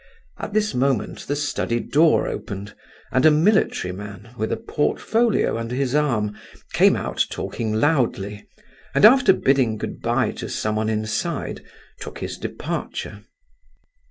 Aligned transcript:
At 0.39 0.53
this 0.53 0.73
moment 0.73 1.27
the 1.27 1.35
study 1.35 1.79
door 1.79 2.27
opened, 2.27 2.73
and 3.11 3.23
a 3.23 3.29
military 3.29 3.91
man, 3.93 4.31
with 4.35 4.51
a 4.51 4.57
portfolio 4.57 5.59
under 5.59 5.75
his 5.75 5.93
arm, 5.93 6.35
came 6.73 6.95
out 6.95 7.27
talking 7.29 7.73
loudly, 7.75 8.43
and 8.95 9.05
after 9.05 9.31
bidding 9.31 9.77
good 9.77 10.01
bye 10.01 10.31
to 10.41 10.49
someone 10.49 10.89
inside, 10.89 11.61
took 11.99 12.17
his 12.17 12.39
departure. 12.39 13.21